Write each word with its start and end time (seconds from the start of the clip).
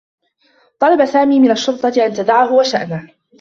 طلب 0.79 1.05
سامي 1.05 1.39
من 1.39 1.51
الشّرطة 1.51 2.05
أن 2.05 2.13
تدعه 2.13 2.53
و 2.53 2.63
شأنه. 2.63 3.09